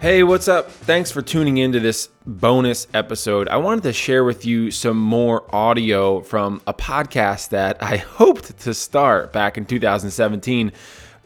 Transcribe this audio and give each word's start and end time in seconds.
Hey, 0.00 0.22
what's 0.22 0.48
up? 0.48 0.70
Thanks 0.70 1.10
for 1.10 1.20
tuning 1.20 1.58
into 1.58 1.78
this 1.78 2.08
bonus 2.24 2.86
episode. 2.94 3.50
I 3.50 3.58
wanted 3.58 3.82
to 3.82 3.92
share 3.92 4.24
with 4.24 4.46
you 4.46 4.70
some 4.70 4.96
more 4.96 5.44
audio 5.54 6.22
from 6.22 6.62
a 6.66 6.72
podcast 6.72 7.50
that 7.50 7.82
I 7.82 7.96
hoped 8.16 8.60
to 8.60 8.72
start 8.72 9.30
back 9.30 9.58
in 9.58 9.66
2017, 9.66 10.72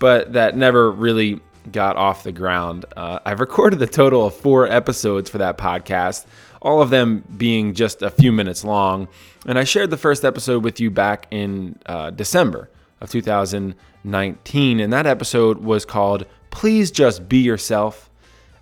but 0.01 0.33
that 0.33 0.57
never 0.57 0.91
really 0.91 1.39
got 1.71 1.97
off 1.97 2.25
the 2.25 2.33
ground. 2.33 2.85
Uh, 2.97 3.21
I've 3.25 3.39
recorded 3.39 3.81
a 3.81 3.87
total 3.87 4.27
of 4.27 4.35
four 4.35 4.67
episodes 4.67 5.31
for 5.31 5.39
that 5.39 5.57
podcast, 5.57 6.27
all 6.61 6.83
of 6.83 6.91
them 6.91 7.23
being 7.37 7.75
just 7.75 8.03
a 8.03 8.11
few 8.11 8.33
minutes 8.33 8.65
long. 8.65 9.07
And 9.47 9.57
I 9.57 9.63
shared 9.63 9.91
the 9.91 9.97
first 9.97 10.25
episode 10.25 10.65
with 10.65 10.81
you 10.81 10.91
back 10.91 11.29
in 11.31 11.79
uh, 11.87 12.11
December 12.11 12.69
of 13.01 13.09
2019. 13.09 14.81
And 14.81 14.93
that 14.93 15.07
episode 15.07 15.59
was 15.59 15.85
called 15.85 16.27
Please 16.51 16.91
Just 16.91 17.29
Be 17.29 17.39
Yourself 17.39 18.11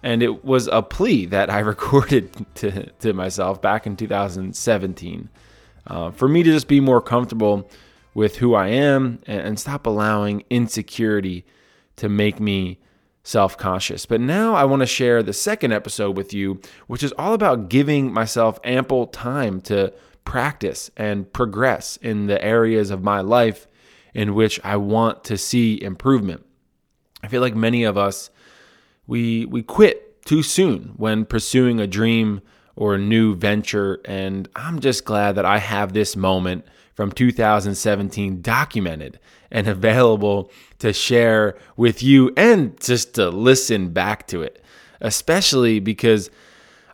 and 0.03 0.23
it 0.23 0.45
was 0.45 0.69
a 0.69 0.83
plea 0.83 1.27
that 1.27 1.51
I 1.51 1.59
recorded 1.75 2.47
to, 2.57 2.87
to 2.87 3.13
myself 3.13 3.63
back 3.63 3.87
in 3.87 3.97
2017 3.97 5.29
uh, 5.87 6.11
for 6.11 6.29
me 6.29 6.43
to 6.43 6.51
just 6.51 6.69
be 6.69 6.81
more 6.81 7.01
comfortable 7.01 7.69
with 8.15 8.37
who 8.37 8.55
I 8.55 8.69
am 8.69 9.21
and, 9.27 9.41
and 9.41 9.61
stop 9.61 9.87
allowing 9.87 10.45
insecurity 10.51 11.45
to 11.97 12.09
make 12.09 12.41
me 12.41 12.79
self 13.25 13.57
conscious. 13.57 14.07
But 14.07 14.21
now 14.21 14.55
I 14.55 14.65
want 14.65 14.81
to 14.81 14.87
share 14.87 15.23
the 15.23 15.33
second 15.33 15.73
episode 15.73 16.17
with 16.17 16.33
you, 16.35 16.61
which 16.87 17.03
is 17.03 17.13
all 17.19 17.35
about 17.35 17.69
giving 17.69 18.13
myself 18.13 18.59
ample 18.65 19.07
time 19.07 19.61
to 19.63 19.93
practice 20.25 20.91
and 20.97 21.33
progress 21.33 21.97
in 21.97 22.27
the 22.27 22.43
areas 22.45 22.91
of 22.91 23.03
my 23.03 23.21
life 23.21 23.67
in 24.15 24.35
which 24.35 24.61
I 24.63 24.77
want 24.77 25.25
to 25.25 25.39
see 25.39 25.81
improvement. 25.83 26.45
I 27.23 27.29
feel 27.29 27.41
like 27.41 27.55
many 27.55 27.85
of 27.85 27.97
us 27.97 28.31
we 29.07 29.47
we 29.47 29.63
quit 29.63 30.25
too 30.25 30.43
soon 30.43 30.95
when 30.97 31.25
pursuing 31.25 31.81
a 31.81 31.87
dream 31.87 32.41
or 32.77 32.95
a 32.95 32.99
new 32.99 33.35
venture 33.35 34.01
and 34.05 34.49
I'm 34.57 34.81
just 34.81 35.05
glad 35.05 35.35
that 35.35 35.45
I 35.45 35.59
have 35.59 35.93
this 35.93 36.17
moment 36.17 36.65
from 36.95 37.11
2017 37.13 38.41
documented 38.41 39.19
and 39.51 39.67
available 39.77 40.51
to 40.79 40.93
share 40.93 41.57
with 41.77 42.03
you 42.03 42.33
and 42.37 42.81
just 42.81 43.15
to 43.15 43.29
listen 43.31 43.91
back 43.91 44.27
to 44.29 44.43
it 44.43 44.63
especially 45.01 45.81
because 45.81 46.31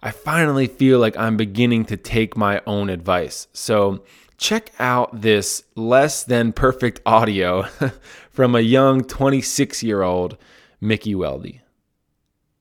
I 0.02 0.10
finally 0.10 0.66
feel 0.66 0.98
like 0.98 1.16
I'm 1.16 1.36
beginning 1.36 1.84
to 1.86 1.96
take 1.96 2.36
my 2.36 2.62
own 2.66 2.88
advice. 2.88 3.48
So, 3.52 4.04
check 4.36 4.70
out 4.78 5.20
this 5.22 5.64
less 5.74 6.22
than 6.22 6.52
perfect 6.52 7.00
audio 7.04 7.62
from 8.30 8.54
a 8.54 8.60
young 8.60 9.02
26 9.02 9.82
year 9.82 10.02
old 10.02 10.36
Mickey 10.80 11.14
Weldy. 11.14 11.60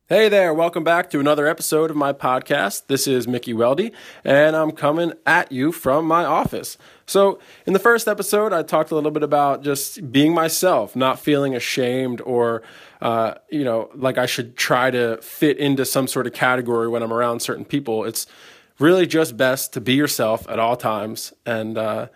Hey 0.09 0.30
there, 0.30 0.53
welcome 0.53 0.86
back 0.86 1.09
to 1.09 1.19
another 1.19 1.47
episode 1.47 1.91
of 1.91 1.97
my 1.97 2.13
podcast. 2.13 2.88
This 2.88 3.08
is 3.08 3.27
Mickey 3.27 3.53
Weldy, 3.53 3.91
and 4.23 4.55
I'm 4.55 4.72
coming 4.72 5.11
at 5.25 5.52
you 5.52 5.73
from 5.73 6.05
my 6.05 6.23
office. 6.23 6.77
So, 7.05 7.39
in 7.66 7.73
the 7.73 7.80
first 7.80 8.08
episode, 8.08 8.53
I 8.53 8.63
talked 8.63 8.89
a 8.89 8.95
little 8.95 9.11
bit 9.11 9.22
about 9.22 9.63
just 9.63 10.09
being 10.09 10.33
myself, 10.33 10.95
not 10.95 11.19
feeling 11.19 11.53
ashamed 11.53 12.22
or, 12.22 12.63
uh, 13.02 13.33
you 13.52 13.66
know, 13.66 13.89
like 13.95 14.17
I 14.17 14.28
should 14.28 14.55
try 14.55 14.91
to 14.91 15.17
fit 15.22 15.58
into 15.58 15.83
some 15.83 16.08
sort 16.08 16.25
of 16.25 16.31
category 16.31 16.88
when 16.88 17.03
I'm 17.03 17.11
around 17.11 17.41
certain 17.41 17.66
people. 17.66 18.05
It's 18.05 18.28
really 18.80 19.08
just 19.08 19.35
best 19.35 19.73
to 19.73 19.81
be 19.81 19.95
yourself 19.95 20.47
at 20.47 20.58
all 20.58 20.78
times 20.78 21.33
and, 21.45 21.78
uh, 21.78 22.08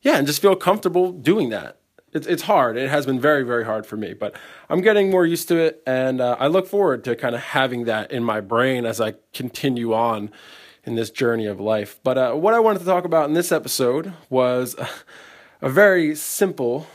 yeah, 0.00 0.16
and 0.16 0.26
just 0.26 0.40
feel 0.40 0.56
comfortable 0.56 1.12
doing 1.12 1.50
that 1.50 1.76
it's 2.14 2.28
it's 2.28 2.42
hard. 2.42 2.76
It 2.76 2.88
has 2.88 3.04
been 3.04 3.20
very 3.20 3.42
very 3.42 3.64
hard 3.64 3.84
for 3.84 3.96
me, 3.96 4.14
but 4.14 4.34
I'm 4.70 4.80
getting 4.80 5.10
more 5.10 5.26
used 5.26 5.48
to 5.48 5.58
it, 5.58 5.82
and 5.86 6.20
uh, 6.20 6.36
I 6.38 6.46
look 6.46 6.66
forward 6.66 7.04
to 7.04 7.16
kind 7.16 7.34
of 7.34 7.40
having 7.42 7.84
that 7.84 8.12
in 8.12 8.22
my 8.22 8.40
brain 8.40 8.86
as 8.86 9.00
I 9.00 9.14
continue 9.34 9.92
on 9.92 10.30
in 10.84 10.94
this 10.94 11.10
journey 11.10 11.46
of 11.46 11.60
life. 11.60 11.98
But 12.04 12.16
uh, 12.16 12.32
what 12.34 12.54
I 12.54 12.60
wanted 12.60 12.78
to 12.80 12.84
talk 12.84 13.04
about 13.04 13.28
in 13.28 13.34
this 13.34 13.50
episode 13.50 14.12
was 14.30 14.76
a, 14.78 14.88
a 15.60 15.68
very 15.68 16.14
simple 16.14 16.86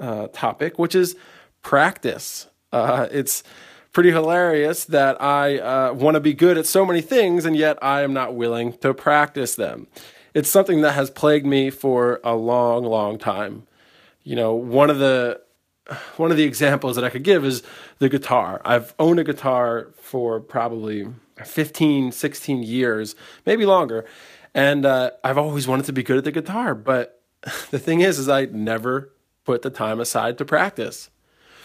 uh, 0.00 0.26
topic, 0.32 0.78
which 0.78 0.94
is 0.94 1.16
practice. 1.62 2.48
Uh, 2.72 3.06
it's 3.12 3.44
pretty 3.92 4.10
hilarious 4.10 4.84
that 4.84 5.20
I 5.22 5.58
uh, 5.58 5.92
want 5.92 6.16
to 6.16 6.20
be 6.20 6.34
good 6.34 6.58
at 6.58 6.66
so 6.66 6.84
many 6.84 7.00
things, 7.00 7.44
and 7.44 7.56
yet 7.56 7.78
I 7.80 8.02
am 8.02 8.12
not 8.12 8.34
willing 8.34 8.76
to 8.78 8.92
practice 8.92 9.54
them. 9.54 9.86
It's 10.34 10.50
something 10.50 10.80
that 10.80 10.92
has 10.92 11.08
plagued 11.08 11.46
me 11.46 11.70
for 11.70 12.20
a 12.24 12.34
long, 12.34 12.84
long 12.84 13.16
time 13.16 13.66
you 14.26 14.34
know, 14.34 14.54
one 14.54 14.90
of 14.90 14.98
the 14.98 15.40
one 16.16 16.32
of 16.32 16.36
the 16.36 16.42
examples 16.42 16.96
that 16.96 17.04
I 17.04 17.10
could 17.10 17.22
give 17.22 17.44
is 17.44 17.62
the 18.00 18.08
guitar. 18.08 18.60
I've 18.64 18.92
owned 18.98 19.20
a 19.20 19.24
guitar 19.24 19.92
for 20.00 20.40
probably 20.40 21.06
15, 21.44 22.10
16 22.10 22.62
years, 22.64 23.14
maybe 23.46 23.64
longer. 23.64 24.04
And 24.52 24.84
uh, 24.84 25.12
I've 25.22 25.38
always 25.38 25.68
wanted 25.68 25.86
to 25.86 25.92
be 25.92 26.02
good 26.02 26.18
at 26.18 26.24
the 26.24 26.32
guitar. 26.32 26.74
But 26.74 27.22
the 27.70 27.78
thing 27.78 28.00
is, 28.00 28.18
is 28.18 28.28
I 28.28 28.46
never 28.46 29.12
put 29.44 29.62
the 29.62 29.70
time 29.70 30.00
aside 30.00 30.38
to 30.38 30.44
practice. 30.44 31.08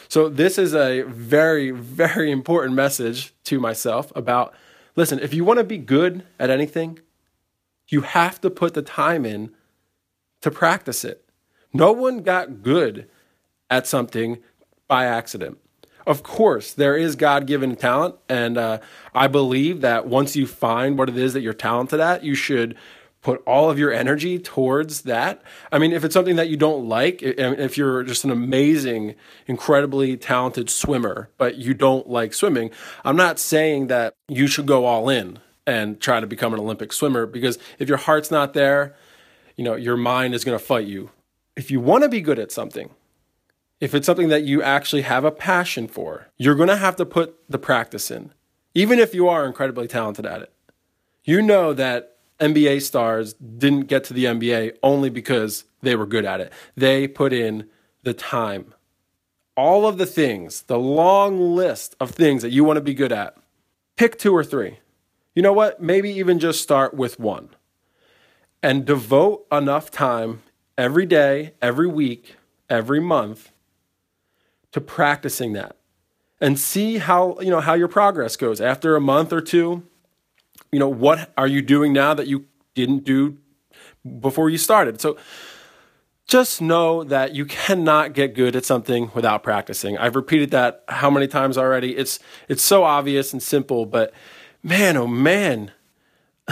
So 0.07 0.29
this 0.29 0.59
is 0.59 0.75
a 0.75 1.01
very, 1.01 1.71
very 1.71 2.29
important 2.29 2.75
message 2.75 3.33
to 3.45 3.59
myself 3.59 4.11
about, 4.15 4.53
listen, 4.95 5.17
if 5.17 5.33
you 5.33 5.43
want 5.43 5.57
to 5.57 5.63
be 5.63 5.79
good 5.79 6.25
at 6.37 6.51
anything, 6.51 6.99
you 7.87 8.01
have 8.01 8.39
to 8.41 8.51
put 8.51 8.75
the 8.75 8.83
time 8.83 9.25
in 9.25 9.51
to 10.41 10.51
practice 10.51 11.03
it. 11.03 11.20
No 11.73 11.91
one 11.91 12.19
got 12.19 12.63
good 12.63 13.07
at 13.69 13.87
something 13.87 14.39
by 14.87 15.05
accident. 15.05 15.57
Of 16.05 16.23
course, 16.23 16.73
there 16.73 16.97
is 16.97 17.15
God 17.15 17.47
given 17.47 17.75
talent. 17.75 18.15
And 18.27 18.57
uh, 18.57 18.79
I 19.13 19.27
believe 19.27 19.81
that 19.81 20.07
once 20.07 20.35
you 20.35 20.47
find 20.47 20.97
what 20.97 21.09
it 21.09 21.17
is 21.17 21.33
that 21.33 21.41
you're 21.41 21.53
talented 21.53 21.99
at, 21.99 22.23
you 22.23 22.35
should 22.35 22.75
put 23.21 23.41
all 23.45 23.69
of 23.69 23.77
your 23.77 23.93
energy 23.93 24.39
towards 24.39 25.03
that. 25.03 25.43
I 25.71 25.77
mean, 25.77 25.91
if 25.91 26.03
it's 26.03 26.13
something 26.13 26.37
that 26.37 26.49
you 26.49 26.57
don't 26.57 26.89
like, 26.89 27.21
if 27.21 27.77
you're 27.77 28.03
just 28.03 28.23
an 28.23 28.31
amazing, 28.31 29.13
incredibly 29.45 30.17
talented 30.17 30.71
swimmer, 30.71 31.29
but 31.37 31.57
you 31.57 31.75
don't 31.75 32.09
like 32.09 32.33
swimming, 32.33 32.71
I'm 33.05 33.15
not 33.15 33.37
saying 33.37 33.87
that 33.87 34.15
you 34.27 34.47
should 34.47 34.65
go 34.65 34.85
all 34.85 35.07
in 35.07 35.37
and 35.67 36.01
try 36.01 36.19
to 36.19 36.25
become 36.25 36.53
an 36.53 36.59
Olympic 36.59 36.91
swimmer 36.91 37.27
because 37.27 37.59
if 37.77 37.87
your 37.87 37.99
heart's 37.99 38.31
not 38.31 38.53
there, 38.53 38.95
you 39.55 39.63
know, 39.63 39.75
your 39.75 39.97
mind 39.97 40.33
is 40.33 40.43
going 40.43 40.57
to 40.57 40.63
fight 40.63 40.87
you 40.87 41.11
if 41.55 41.71
you 41.71 41.79
want 41.79 42.03
to 42.03 42.09
be 42.09 42.21
good 42.21 42.39
at 42.39 42.51
something, 42.51 42.91
if 43.79 43.95
it's 43.95 44.05
something 44.05 44.29
that 44.29 44.43
you 44.43 44.61
actually 44.61 45.01
have 45.01 45.25
a 45.25 45.31
passion 45.31 45.87
for, 45.87 46.27
you're 46.37 46.55
going 46.55 46.69
to 46.69 46.77
have 46.77 46.95
to 46.97 47.05
put 47.05 47.35
the 47.49 47.57
practice 47.57 48.11
in, 48.11 48.31
even 48.73 48.99
if 48.99 49.13
you 49.13 49.27
are 49.27 49.45
incredibly 49.45 49.87
talented 49.87 50.25
at 50.25 50.41
it. 50.41 50.53
You 51.23 51.41
know 51.41 51.73
that 51.73 52.17
NBA 52.39 52.81
stars 52.81 53.33
didn't 53.33 53.87
get 53.87 54.03
to 54.05 54.13
the 54.13 54.25
NBA 54.25 54.77
only 54.81 55.09
because 55.09 55.65
they 55.81 55.95
were 55.95 56.05
good 56.05 56.25
at 56.25 56.39
it, 56.41 56.53
they 56.75 57.07
put 57.07 57.33
in 57.33 57.67
the 58.03 58.13
time. 58.13 58.73
All 59.57 59.85
of 59.85 59.97
the 59.97 60.05
things, 60.05 60.63
the 60.63 60.79
long 60.79 61.55
list 61.55 61.95
of 61.99 62.11
things 62.11 62.41
that 62.41 62.51
you 62.51 62.63
want 62.63 62.77
to 62.77 62.81
be 62.81 62.93
good 62.93 63.11
at, 63.11 63.35
pick 63.97 64.17
two 64.17 64.33
or 64.33 64.43
three. 64.43 64.79
You 65.35 65.41
know 65.41 65.53
what? 65.53 65.81
Maybe 65.81 66.09
even 66.11 66.39
just 66.39 66.61
start 66.61 66.93
with 66.93 67.19
one 67.19 67.49
and 68.63 68.85
devote 68.85 69.45
enough 69.51 69.91
time 69.91 70.41
every 70.81 71.05
day, 71.05 71.53
every 71.61 71.87
week, 71.87 72.37
every 72.67 72.99
month 72.99 73.51
to 74.71 74.81
practicing 74.81 75.53
that 75.53 75.75
and 76.39 76.57
see 76.57 76.97
how, 76.97 77.39
you 77.39 77.51
know, 77.51 77.59
how 77.59 77.75
your 77.75 77.87
progress 77.87 78.35
goes 78.35 78.59
after 78.59 78.95
a 78.95 79.01
month 79.01 79.31
or 79.31 79.41
two. 79.41 79.83
You 80.71 80.79
know, 80.79 80.89
what 80.89 81.31
are 81.37 81.45
you 81.45 81.61
doing 81.61 81.93
now 81.93 82.15
that 82.15 82.25
you 82.25 82.45
didn't 82.73 83.03
do 83.03 83.37
before 84.19 84.49
you 84.49 84.57
started? 84.57 84.99
So 84.99 85.17
just 86.27 86.63
know 86.63 87.03
that 87.03 87.35
you 87.35 87.45
cannot 87.45 88.13
get 88.13 88.33
good 88.33 88.55
at 88.55 88.65
something 88.65 89.11
without 89.13 89.43
practicing. 89.43 89.99
I've 89.99 90.15
repeated 90.15 90.49
that 90.49 90.83
how 90.87 91.11
many 91.11 91.27
times 91.27 91.59
already. 91.59 91.95
It's 91.95 92.17
it's 92.47 92.63
so 92.63 92.85
obvious 92.85 93.33
and 93.33 93.43
simple, 93.43 93.85
but 93.85 94.13
man, 94.63 94.97
oh 94.97 95.05
man, 95.05 95.73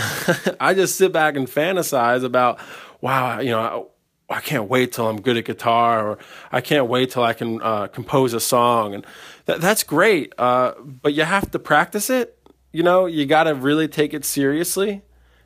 I 0.59 0.75
just 0.75 0.98
sit 0.98 1.12
back 1.12 1.36
and 1.36 1.48
fantasize 1.48 2.24
about, 2.24 2.59
wow, 3.01 3.39
you 3.39 3.50
know, 3.50 3.89
I 4.30 4.42
can't 4.42 4.70
wait 4.70 4.92
till 4.92 5.08
I'm 5.08 5.22
good 5.22 5.38
at 5.38 5.46
guitar, 5.46 6.08
or 6.08 6.18
I 6.52 6.62
can't 6.62 6.88
wait 6.88 7.10
till 7.12 7.24
I 7.24 7.34
can 7.34 7.62
uh, 7.62 7.88
compose 7.88 8.34
a 8.34 8.40
song, 8.40 8.94
and 8.94 9.06
that, 9.46 9.60
that's 9.60 9.84
great. 9.84 10.34
Uh, 10.38 10.74
but 10.80 11.14
you 11.14 11.24
have 11.24 11.50
to 11.52 11.60
practice 11.60 12.10
it. 12.10 12.38
You 12.72 12.84
know, 12.84 13.08
you 13.08 13.26
got 13.26 13.46
to 13.46 13.56
really 13.56 13.88
take 13.88 14.14
it 14.14 14.24
seriously 14.24 15.02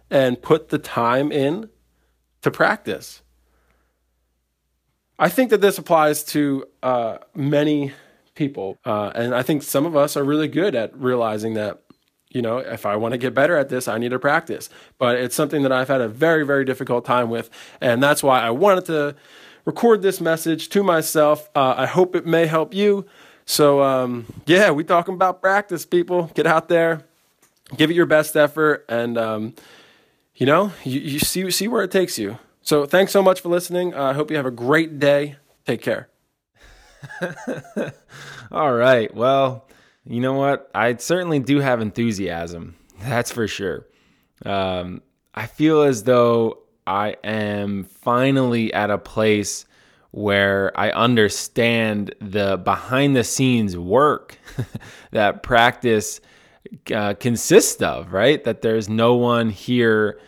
and 0.10 0.42
put 0.42 0.70
the 0.70 0.78
time 0.78 1.32
in 1.32 1.70
to 2.42 2.52
practice. 2.52 3.22
I 5.18 5.30
think 5.30 5.50
that 5.52 5.62
this 5.62 5.78
applies 5.78 6.24
to 6.26 6.66
uh, 6.82 7.20
many 7.34 7.94
people, 8.36 8.78
uh, 8.84 9.12
and 9.16 9.34
I 9.34 9.44
think 9.44 9.64
some 9.64 9.86
of 9.86 9.96
us 9.96 10.18
are 10.18 10.24
really 10.24 10.50
good 10.50 10.76
at 10.76 10.94
realizing 10.98 11.54
that 11.54 11.83
you 12.34 12.42
know, 12.42 12.58
if 12.58 12.86
I 12.86 12.96
want 12.96 13.14
to 13.14 13.18
get 13.18 13.34
better 13.34 13.56
at 13.56 13.70
this, 13.70 13.88
I 13.88 13.98
need 13.98 14.10
to 14.10 14.20
practice. 14.20 14.70
But 14.98 15.18
it's 15.18 15.36
something 15.36 15.64
that 15.64 15.72
I've 15.72 15.88
had 15.88 16.02
a 16.02 16.08
very, 16.10 16.46
very 16.46 16.66
difficult 16.66 17.06
time 17.06 17.30
with. 17.30 17.50
And 17.80 18.04
that's 18.04 18.22
why 18.22 18.42
I 18.42 18.50
wanted 18.50 18.86
to 18.86 19.16
record 19.66 20.02
this 20.02 20.20
message 20.20 20.70
to 20.70 20.84
myself. 20.84 21.50
Uh, 21.56 21.76
I 21.78 21.86
hope 21.86 22.16
it 22.16 22.26
may 22.26 22.48
help 22.48 22.74
you. 22.74 23.06
So 23.46 23.82
um, 23.82 24.26
yeah, 24.46 24.72
we 24.72 24.84
talking 24.84 25.14
about 25.14 25.42
practice, 25.42 25.86
people. 25.86 26.32
Get 26.34 26.48
out 26.48 26.70
there, 26.70 27.04
give 27.76 27.90
it 27.90 27.94
your 27.94 28.06
best 28.06 28.36
effort, 28.36 28.86
and 28.88 29.18
um, 29.18 29.54
you 30.36 30.46
know, 30.46 30.72
you, 30.84 31.00
you 31.00 31.20
see 31.20 31.50
see 31.52 31.68
where 31.68 31.84
it 31.84 31.92
takes 31.92 32.18
you. 32.18 32.40
So 32.62 32.86
thanks 32.86 33.12
so 33.12 33.22
much 33.22 33.42
for 33.42 33.50
listening. 33.50 33.94
Uh, 33.94 34.04
I 34.04 34.14
hope 34.14 34.32
you 34.32 34.38
have 34.38 34.46
a 34.46 34.52
great 34.52 35.00
day. 35.00 35.36
Take 35.66 35.82
care. 35.82 36.08
All 38.52 38.74
right. 38.74 39.14
Well, 39.14 39.68
you 40.06 40.20
know 40.20 40.34
what? 40.34 40.70
I 40.76 40.96
certainly 40.98 41.40
do 41.40 41.60
have 41.60 41.82
enthusiasm. 41.82 42.76
That's 43.00 43.32
for 43.32 43.48
sure. 43.48 43.88
Um, 44.46 45.02
I 45.34 45.48
feel 45.48 45.84
as 45.84 46.04
though 46.04 46.60
I 46.86 47.16
am 47.24 47.86
finally 47.86 48.74
at 48.74 48.90
a 48.90 48.98
place 48.98 49.66
where 50.12 50.72
I 50.76 50.92
understand 50.92 52.14
the 52.20 52.58
behind 52.58 53.16
the 53.16 53.24
scenes 53.24 53.76
work 53.76 54.38
that 55.12 55.42
practice 55.42 56.22
uh, 56.94 57.16
consists 57.16 57.82
of, 57.82 58.14
right? 58.14 58.44
That 58.44 58.62
there's 58.62 58.88
no 58.88 59.16
one 59.16 59.50
here 59.50 60.20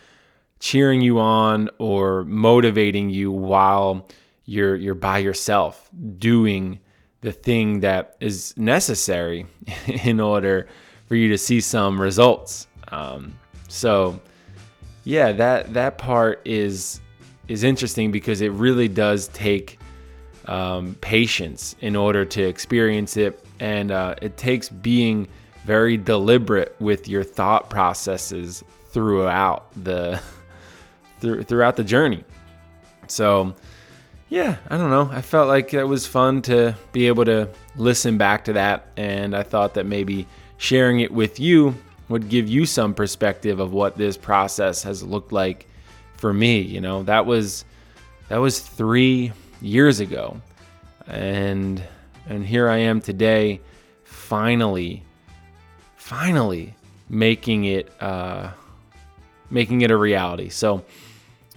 cheering 0.58 1.02
you 1.02 1.20
on 1.20 1.68
or 1.78 2.24
motivating 2.24 3.10
you 3.10 3.30
while 3.30 4.08
you're 4.44 4.74
you're 4.74 4.94
by 4.94 5.18
yourself 5.18 5.88
doing 6.18 6.80
the 7.20 7.32
thing 7.32 7.80
that 7.80 8.16
is 8.20 8.54
necessary 8.56 9.46
in 10.04 10.20
order 10.20 10.68
for 11.06 11.14
you 11.14 11.28
to 11.28 11.38
see 11.38 11.60
some 11.60 12.00
results. 12.00 12.66
Um, 12.88 13.38
so 13.68 14.20
yeah, 15.04 15.32
that 15.32 15.72
that 15.74 15.98
part 15.98 16.42
is 16.44 17.00
is 17.48 17.62
interesting 17.62 18.10
because 18.10 18.40
it 18.40 18.50
really 18.52 18.88
does 18.88 19.28
take 19.28 19.78
um, 20.46 20.96
patience 21.00 21.76
in 21.80 21.94
order 21.94 22.24
to 22.24 22.42
experience 22.42 23.16
it, 23.16 23.44
and 23.60 23.90
uh, 23.90 24.14
it 24.20 24.36
takes 24.36 24.68
being 24.68 25.28
very 25.64 25.96
deliberate 25.96 26.74
with 26.80 27.08
your 27.08 27.24
thought 27.24 27.70
processes 27.70 28.64
throughout 28.90 29.68
the 29.84 30.20
through, 31.20 31.42
throughout 31.42 31.76
the 31.76 31.84
journey. 31.84 32.24
So, 33.08 33.54
yeah, 34.28 34.56
I 34.68 34.76
don't 34.76 34.90
know. 34.90 35.08
I 35.12 35.22
felt 35.22 35.46
like 35.46 35.72
it 35.72 35.84
was 35.84 36.06
fun 36.06 36.42
to 36.42 36.76
be 36.92 37.06
able 37.06 37.24
to 37.26 37.48
listen 37.76 38.18
back 38.18 38.44
to 38.46 38.54
that, 38.54 38.88
and 38.96 39.36
I 39.36 39.44
thought 39.44 39.74
that 39.74 39.86
maybe 39.86 40.26
sharing 40.56 41.00
it 41.00 41.12
with 41.12 41.38
you 41.38 41.76
would 42.08 42.28
give 42.28 42.48
you 42.48 42.66
some 42.66 42.94
perspective 42.94 43.60
of 43.60 43.72
what 43.72 43.96
this 43.96 44.16
process 44.16 44.82
has 44.82 45.02
looked 45.02 45.32
like 45.32 45.68
for 46.16 46.32
me. 46.32 46.60
You 46.60 46.80
know, 46.80 47.04
that 47.04 47.24
was 47.24 47.64
that 48.28 48.38
was 48.38 48.58
three 48.58 49.32
years 49.60 50.00
ago, 50.00 50.40
and 51.06 51.80
and 52.28 52.44
here 52.44 52.68
I 52.68 52.78
am 52.78 53.00
today, 53.00 53.60
finally, 54.02 55.04
finally 55.94 56.74
making 57.08 57.64
it 57.64 57.92
uh, 58.02 58.50
making 59.50 59.82
it 59.82 59.92
a 59.92 59.96
reality. 59.96 60.48
So. 60.48 60.84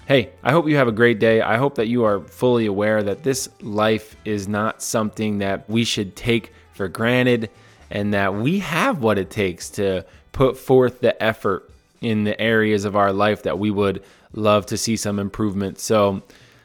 Hey, 0.10 0.32
I 0.42 0.52
hope 0.54 0.68
you 0.68 0.76
have 0.78 0.88
a 0.88 0.92
great 0.92 1.20
day. 1.20 1.40
I 1.40 1.58
hope 1.58 1.76
that 1.76 1.86
you 1.86 2.04
are 2.04 2.20
fully 2.22 2.66
aware 2.66 3.04
that 3.04 3.22
this 3.22 3.48
life 3.62 4.16
is 4.26 4.48
not 4.48 4.82
something 4.82 5.38
that 5.38 5.70
we 5.70 5.84
should 5.84 6.16
take 6.16 6.52
for 6.74 6.88
granted 6.88 7.52
and 7.92 8.12
that 8.16 8.34
we 8.34 8.58
have 8.58 9.04
what 9.04 9.20
it 9.20 9.30
takes 9.30 9.70
to 9.70 10.04
put 10.32 10.58
forth 10.58 11.00
the 11.00 11.22
effort 11.22 11.70
in 12.02 12.24
the 12.24 12.42
areas 12.42 12.86
of 12.86 12.96
our 12.96 13.14
life 13.14 13.44
that 13.44 13.60
we 13.60 13.70
would 13.70 14.04
love 14.34 14.66
to 14.66 14.78
see 14.78 14.96
some 14.96 15.20
improvement. 15.20 15.78
So, 15.78 16.24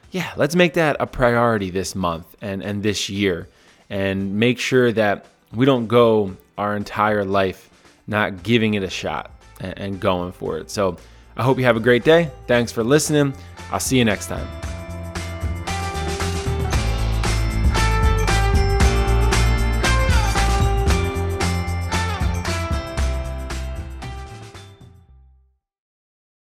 yeah, 0.09 0.33
let's 0.37 0.55
make 0.55 0.73
that 0.73 0.97
a 0.99 1.05
priority 1.05 1.69
this 1.69 1.93
month 1.93 2.25
and, 2.41 2.63
and 2.63 2.81
this 2.81 3.09
year 3.11 3.47
and 3.91 4.39
make 4.39 4.57
sure 4.57 4.91
that 4.93 5.27
we 5.53 5.67
don't 5.67 5.85
go 5.85 6.35
our 6.57 6.75
entire 6.75 7.23
life 7.23 7.69
not 8.07 8.41
giving 8.41 8.73
it 8.73 8.81
a 8.81 8.89
shot 8.89 9.29
and, 9.59 9.77
and 9.77 9.99
going 9.99 10.31
for 10.31 10.57
it. 10.57 10.71
So, 10.71 10.97
I 11.37 11.43
hope 11.43 11.57
you 11.57 11.65
have 11.65 11.77
a 11.77 11.81
great 11.81 12.03
day. 12.03 12.31
Thanks 12.47 12.71
for 12.71 12.83
listening. 12.83 13.33
I'll 13.71 13.79
see 13.79 13.97
you 13.97 14.05
next 14.05 14.27
time. 14.27 14.64